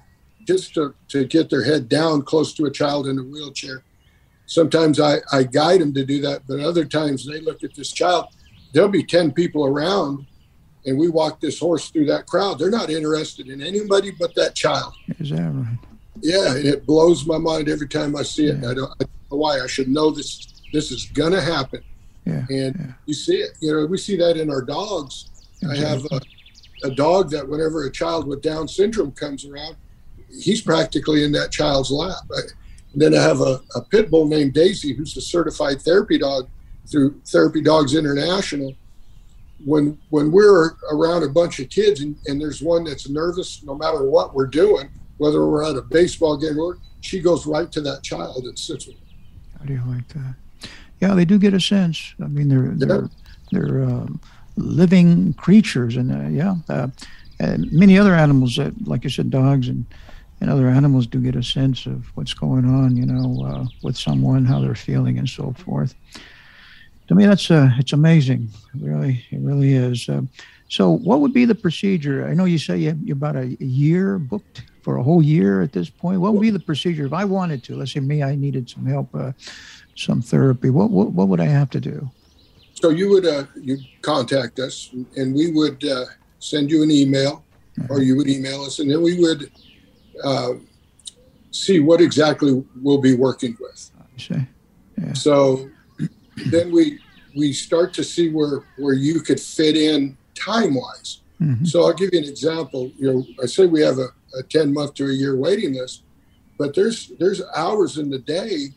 [0.48, 3.84] Just to, to get their head down close to a child in a wheelchair
[4.52, 7.92] sometimes I, I guide them to do that, but other times they look at this
[7.92, 8.28] child.
[8.74, 10.26] There'll be 10 people around,
[10.86, 12.60] and we walk this horse through that crowd.
[12.60, 14.94] They're not interested in anybody but that child.
[15.20, 15.78] Is that right?
[16.22, 18.60] Yeah, and it blows my mind every time I see it.
[18.62, 18.72] Yeah.
[18.72, 19.62] I, don't, I, don't, know why.
[19.62, 20.62] I should know this.
[20.74, 21.82] This is gonna happen.
[22.26, 22.94] Yeah, and yeah.
[23.06, 23.52] you see it.
[23.62, 25.30] You know, we see that in our dogs.
[25.62, 25.86] Exactly.
[25.86, 26.22] I have a,
[26.84, 29.76] a dog that whenever a child with Down syndrome comes around,
[30.30, 32.24] he's practically in that child's lap.
[32.36, 32.42] I,
[32.94, 36.50] and then I have a, a pit bull named Daisy, who's a certified therapy dog
[36.90, 38.74] through Therapy Dogs International.
[39.64, 43.76] When when we're around a bunch of kids and, and there's one that's nervous, no
[43.76, 47.82] matter what we're doing, whether we're at a baseball game or she goes right to
[47.82, 49.06] that child and sits with them.
[49.60, 50.36] How do you like that?
[51.00, 52.16] Yeah, they do get a sense.
[52.22, 53.08] I mean, they're they're yeah.
[53.52, 54.20] they're um,
[54.62, 56.88] living creatures, and uh, yeah, uh,
[57.40, 59.86] and many other animals that, like you said, dogs and
[60.42, 63.96] and other animals do get a sense of what's going on, you know, uh, with
[63.96, 65.94] someone, how they're feeling, and so forth.
[67.08, 68.50] To me, that's uh, it's amazing.
[68.80, 70.10] Really, it really is.
[70.10, 70.22] Uh,
[70.68, 72.28] so, what would be the procedure?
[72.28, 75.74] I know you say you you about a year booked for a whole year at
[75.74, 76.22] this point.
[76.22, 77.76] What would be the procedure if I wanted to?
[77.76, 79.34] Let's say me, I needed some help, uh,
[79.96, 80.70] some therapy.
[80.70, 82.10] What, what what would I have to do?
[82.82, 86.06] So you would uh, you contact us, and we would uh,
[86.40, 87.44] send you an email,
[87.90, 88.02] or uh-huh.
[88.02, 89.52] you would email us, and then we would
[90.24, 90.54] uh,
[91.52, 93.92] see what exactly we'll be working with.
[94.98, 95.14] Yeah.
[95.14, 95.70] So
[96.48, 97.00] then we
[97.36, 101.22] we start to see where where you could fit in time wise.
[101.40, 101.66] Mm-hmm.
[101.66, 102.92] So I'll give you an example.
[102.98, 106.04] You know, I say we have a, a 10 month to a year waiting list,
[106.58, 108.70] but there's there's hours in the day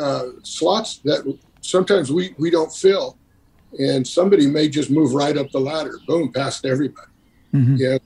[0.00, 1.24] uh, slots that
[1.60, 3.16] sometimes we we don't fill,
[3.78, 7.10] and somebody may just move right up the ladder, boom, past everybody.
[7.54, 7.76] Mm-hmm.
[7.76, 7.98] Yeah,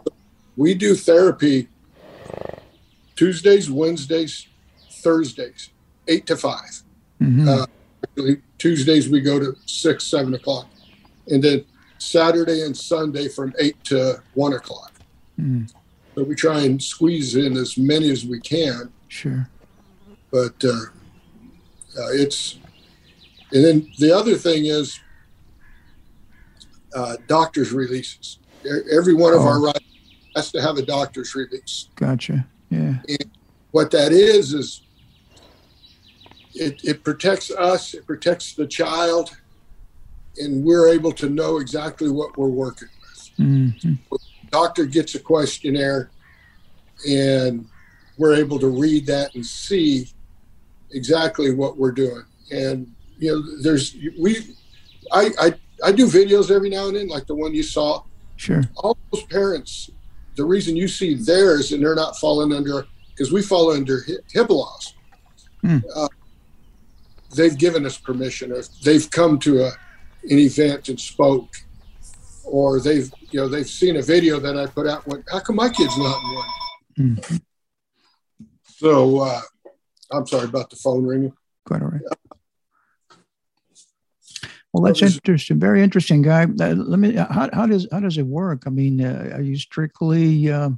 [0.57, 1.69] we do therapy
[3.17, 4.47] Tuesdays, Wednesdays,
[4.91, 5.71] Thursdays,
[6.09, 6.61] eight to 5
[7.21, 7.49] mm-hmm.
[7.49, 7.67] uh,
[8.59, 10.69] Tuesdays we go to six, seven o'clock,
[11.29, 11.65] and then
[11.99, 14.93] Saturday and Sunday from eight to one o'clock.
[15.41, 15.73] Mm.
[16.15, 18.93] So we try and squeeze in as many as we can.
[19.09, 19.49] Sure.
[20.31, 20.69] But uh,
[21.99, 22.59] uh, it's,
[23.53, 24.99] and then the other thing is
[26.95, 28.39] uh, doctor's releases.
[28.91, 29.49] Every one of oh.
[29.49, 29.81] our rides
[30.35, 31.89] has to have a doctor's release.
[31.97, 32.47] Gotcha.
[32.71, 32.97] Yeah.
[33.09, 33.31] And
[33.73, 34.83] what that is is
[36.55, 39.37] it, it protects us, it protects the child,
[40.39, 43.31] and we're able to know exactly what we're working with.
[43.39, 44.17] Mm-hmm.
[44.51, 46.11] Doctor gets a questionnaire,
[47.09, 47.67] and
[48.19, 50.09] we're able to read that and see
[50.93, 52.25] exactly what we're doing.
[52.51, 54.37] And you know, there's we,
[55.13, 55.55] I I
[55.89, 58.03] I do videos every now and then, like the one you saw.
[58.37, 58.63] Sure.
[58.77, 59.91] All those parents
[60.37, 64.01] the reason you see theirs and they're not falling under because we fall under
[64.35, 64.95] HIPAA laws.
[65.65, 65.83] Mm.
[65.95, 66.09] Uh,
[67.37, 71.51] they've given us permission, or they've come to a, an event and spoke,
[72.45, 75.07] or they've you know they've seen a video that I put out.
[75.07, 76.49] Went, how come my kid's not in one?
[76.99, 77.41] Mm.
[78.65, 79.41] So uh,
[80.11, 81.33] I'm sorry about the phone ringing.
[81.67, 82.01] Quite all right.
[84.73, 85.59] Well, that's interesting.
[85.59, 86.45] Very interesting, guy.
[86.45, 87.15] Uh, let me.
[87.15, 88.63] How, how does how does it work?
[88.67, 90.71] I mean, uh, are you strictly uh,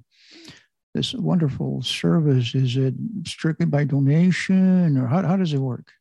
[0.94, 2.54] this wonderful service?
[2.56, 5.92] Is it strictly by donation, or how how does it work?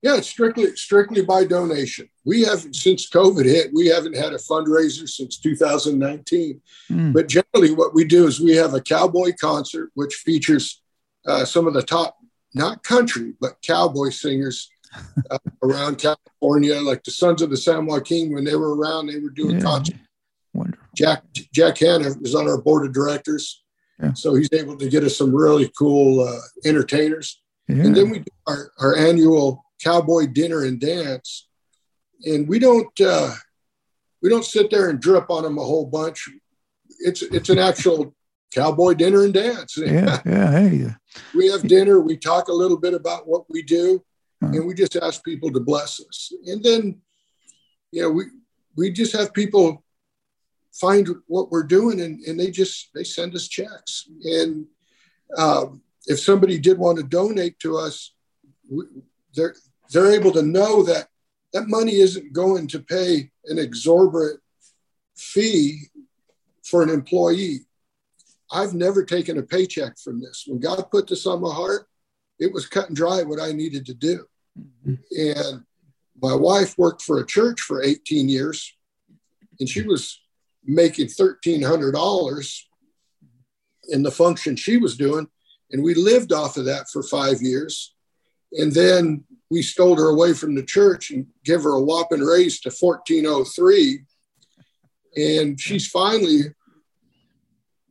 [0.00, 2.08] Yeah, it's strictly strictly by donation.
[2.24, 6.60] We haven't since COVID hit, we haven't had a fundraiser since 2019.
[6.90, 7.12] Mm.
[7.12, 10.80] But generally, what we do is we have a cowboy concert, which features
[11.26, 12.16] uh, some of the top,
[12.54, 14.70] not country, but cowboy singers
[15.30, 18.32] uh, around California, like the Sons of the San Joaquin.
[18.32, 19.62] When they were around, they were doing yeah.
[19.62, 19.98] concerts.
[20.54, 20.86] Wonderful.
[20.96, 23.62] Jack Jack Hannah is on our board of directors,
[24.02, 24.12] yeah.
[24.14, 27.40] so he's able to get us some really cool uh, entertainers.
[27.68, 27.84] Yeah.
[27.84, 31.48] And then we do our, our annual cowboy dinner and dance,
[32.24, 33.34] and we don't uh,
[34.22, 36.28] we don't sit there and drip on them a whole bunch.
[37.00, 38.14] It's it's an actual
[38.54, 39.76] cowboy dinner and dance.
[39.76, 40.50] Yeah, yeah.
[40.50, 40.86] Hey,
[41.34, 42.00] we have dinner.
[42.00, 44.02] We talk a little bit about what we do,
[44.42, 44.52] uh-huh.
[44.52, 46.32] and we just ask people to bless us.
[46.46, 47.00] And then,
[47.90, 48.24] you know, we
[48.76, 49.82] we just have people
[50.72, 54.08] find what we're doing, and, and they just they send us checks.
[54.22, 54.66] And
[55.36, 58.14] um, if somebody did want to donate to us,
[58.70, 58.84] we,
[59.34, 59.54] they're
[59.90, 61.08] they're able to know that
[61.52, 64.40] that money isn't going to pay an exorbitant
[65.16, 65.84] fee
[66.64, 67.60] for an employee.
[68.50, 70.44] I've never taken a paycheck from this.
[70.46, 71.87] When God put this on my heart,
[72.38, 74.24] it was cut and dry what I needed to do.
[74.58, 74.94] Mm-hmm.
[75.16, 75.64] And
[76.20, 78.74] my wife worked for a church for 18 years,
[79.60, 80.20] and she was
[80.64, 82.60] making $1,300
[83.90, 85.26] in the function she was doing.
[85.70, 87.94] And we lived off of that for five years.
[88.52, 92.60] And then we stole her away from the church and give her a whopping raise
[92.60, 94.04] to 1403.
[95.16, 96.52] And she's finally a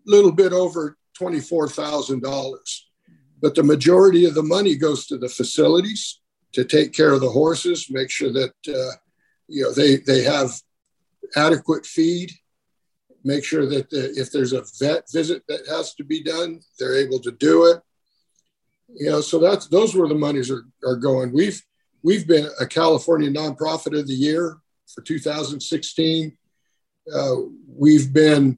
[0.06, 2.58] little bit over $24,000.
[3.41, 6.19] But the majority of the money goes to the facilities
[6.54, 8.95] to take care of the horses, make sure that uh,
[9.47, 10.52] you know they, they have
[11.36, 12.32] adequate feed,
[13.23, 16.95] make sure that the, if there's a vet visit that has to be done, they're
[16.95, 17.82] able to do it
[18.93, 21.34] you know, so that's those where the monies are, are going.
[21.34, 21.62] We've
[22.04, 26.38] we've been a California nonprofit of the year for 2016.
[27.13, 27.36] Uh,
[27.67, 28.58] we've been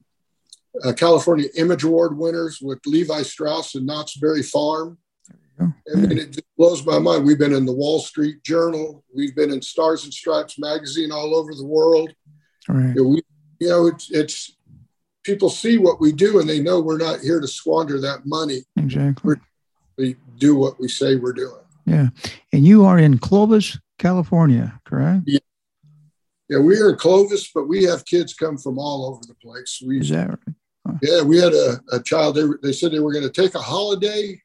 [0.84, 4.98] Uh, California Image Award winners with Levi Strauss and Knott's Berry Farm.
[5.60, 7.24] I mean, it just blows my mind.
[7.24, 9.04] We've been in the Wall Street Journal.
[9.14, 12.14] We've been in Stars and Stripes magazine all over the world.
[12.68, 12.94] Right.
[12.94, 13.22] You know, we,
[13.58, 14.56] you know it's, it's
[15.22, 18.62] people see what we do and they know we're not here to squander that money.
[18.76, 19.28] Exactly.
[19.28, 19.40] We're
[19.98, 21.60] we do what we say we're doing.
[21.84, 22.08] Yeah.
[22.52, 25.24] And you are in Clovis, California, correct?
[25.26, 25.40] Yeah.
[26.48, 29.80] Yeah, we are in Clovis, but we have kids come from all over the place.
[29.86, 30.56] We, Is that right?
[31.02, 32.36] Yeah, we had a, a child.
[32.36, 34.40] They, they said they were going to take a holiday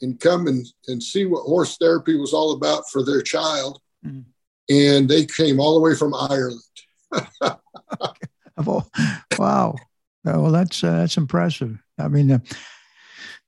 [0.00, 3.80] and come and, and see what horse therapy was all about for their child.
[4.04, 4.24] Mm.
[4.70, 6.60] And they came all the way from Ireland.
[9.38, 9.74] wow.
[10.24, 11.78] Well, that's uh, that's impressive.
[11.98, 12.40] I mean, uh,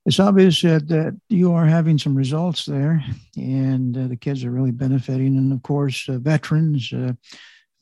[0.06, 3.04] it's obvious that, that you are having some results there,
[3.36, 5.36] and uh, the kids are really benefiting.
[5.36, 6.92] And of course, uh, veterans,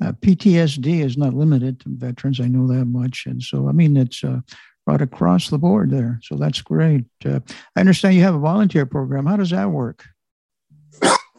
[0.03, 2.41] uh, uh PTSD is not limited to veterans.
[2.41, 4.41] I know that much, and so I mean it's uh,
[4.87, 6.19] right across the board there.
[6.23, 7.05] So that's great.
[7.25, 7.41] Uh,
[7.77, 9.27] I understand you have a volunteer program.
[9.27, 10.05] How does that work?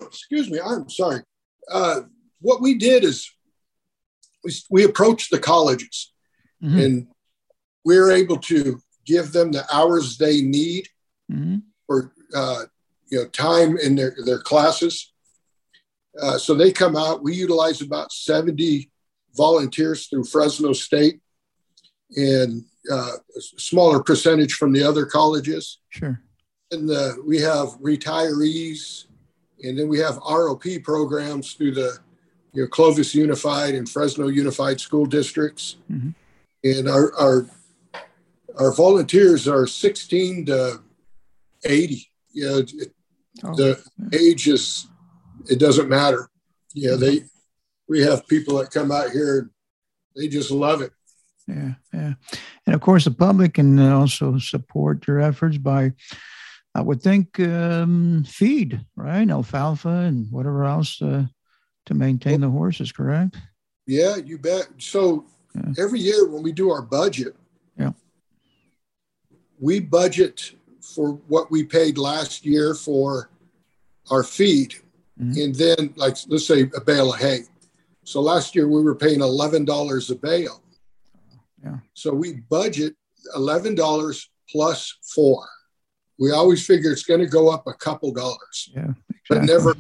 [0.01, 1.21] Excuse me, I'm sorry.
[2.41, 3.29] what we did is
[4.43, 6.11] we, we approached the colleges,
[6.63, 6.79] mm-hmm.
[6.79, 7.07] and
[7.85, 10.87] we're able to give them the hours they need
[11.31, 11.57] mm-hmm.
[11.87, 12.63] for uh,
[13.09, 15.13] you know time in their, their classes.
[16.21, 17.23] Uh, so they come out.
[17.23, 18.89] We utilize about 70
[19.35, 21.19] volunteers through Fresno State
[22.15, 25.79] and uh, a smaller percentage from the other colleges.
[25.89, 26.21] Sure.
[26.71, 29.05] And uh, we have retirees,
[29.63, 31.97] and then we have ROP programs through the
[32.53, 35.77] you know, Clovis Unified and Fresno Unified School Districts.
[35.91, 36.09] Mm-hmm.
[36.63, 37.45] And our, our
[38.59, 40.81] our volunteers are 16 to
[41.63, 42.11] 80.
[42.31, 42.63] You know,
[43.45, 43.55] oh.
[43.55, 44.87] the age is,
[45.47, 46.29] it doesn't matter.
[46.73, 47.23] Yeah, they,
[47.87, 49.49] we have people that come out here,
[50.15, 50.91] they just love it.
[51.47, 52.13] Yeah, yeah.
[52.65, 55.93] And of course, the public can also support your efforts by,
[56.75, 59.27] I would think, um, feed, right?
[59.27, 61.25] Alfalfa and whatever else uh,
[61.87, 63.37] to maintain well, the horses, correct?
[63.87, 64.67] Yeah, you bet.
[64.77, 65.25] So
[65.55, 65.73] yeah.
[65.83, 67.35] every year when we do our budget,
[67.77, 67.93] yeah,
[69.59, 73.31] we budget for what we paid last year for
[74.11, 74.75] our feed
[75.19, 75.39] mm-hmm.
[75.39, 77.41] and then like let's say a bale of hay
[78.03, 80.63] so last year we were paying $11 a bale
[81.63, 81.77] yeah.
[81.93, 82.95] so we budget
[83.35, 85.47] $11 plus four
[86.19, 89.23] we always figure it's going to go up a couple dollars yeah, exactly.
[89.29, 89.75] but never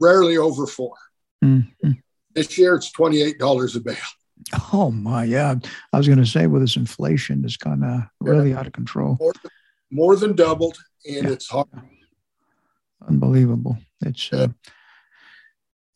[0.00, 0.92] rarely over 4
[1.44, 1.90] mm-hmm.
[2.34, 3.96] this year it's $28 a bale
[4.72, 5.54] Oh my, yeah.
[5.92, 9.16] I was going to say with this inflation, it's kind of really out of control.
[9.20, 9.32] More,
[9.90, 11.32] more, than doubled, and yeah.
[11.32, 11.68] it's hard.
[13.06, 13.78] Unbelievable.
[14.02, 14.48] It's uh,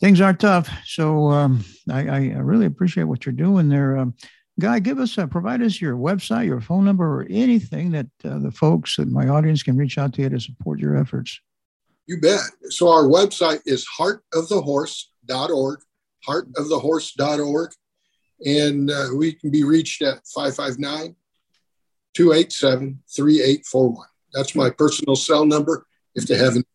[0.01, 0.69] things are tough.
[0.85, 3.97] So um, I, I, really appreciate what you're doing there.
[3.97, 4.15] Um,
[4.61, 8.39] Guy, give us, uh, provide us your website, your phone number, or anything that uh,
[8.39, 11.41] the folks, that my audience can reach out to you to support your efforts.
[12.07, 12.41] You bet.
[12.69, 15.81] So our website is heartofthehorse.org,
[16.29, 17.73] heartofthehorse.org.
[18.47, 21.17] And uh, we can be reached at 559
[22.15, 24.07] 287 3841.
[24.33, 26.67] That's my personal cell number if they haven't.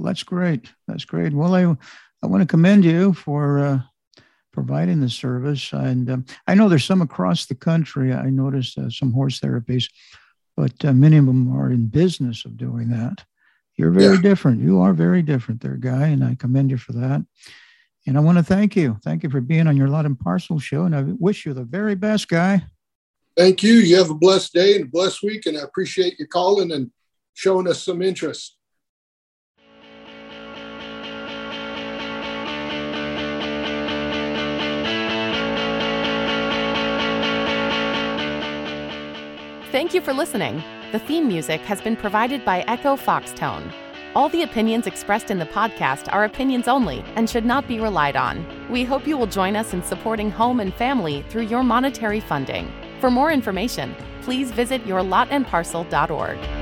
[0.00, 0.66] Well, that's great.
[0.88, 1.34] That's great.
[1.34, 1.76] Well, I,
[2.22, 3.80] I want to commend you for uh,
[4.50, 5.74] providing the service.
[5.74, 8.14] And um, I know there's some across the country.
[8.14, 9.90] I noticed uh, some horse therapies,
[10.56, 13.24] but uh, many of them are in business of doing that.
[13.76, 14.22] You're very yeah.
[14.22, 14.62] different.
[14.62, 17.22] You are very different there, Guy, and I commend you for that.
[18.06, 18.98] And I want to thank you.
[19.04, 20.84] Thank you for being on your Lot and Parcel show.
[20.84, 22.64] And I wish you the very best, Guy.
[23.36, 23.74] Thank you.
[23.74, 25.44] You have a blessed day and a blessed week.
[25.44, 26.90] And I appreciate you calling and
[27.34, 28.56] showing us some interest.
[39.72, 40.64] Thank you for listening.
[40.90, 43.72] The theme music has been provided by Echo Foxtone.
[44.16, 48.16] All the opinions expressed in the podcast are opinions only and should not be relied
[48.16, 48.44] on.
[48.68, 52.68] We hope you will join us in supporting home and family through your monetary funding.
[53.00, 56.59] For more information, please visit yourlotandparcel.org.